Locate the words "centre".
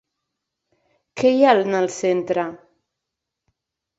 1.97-2.45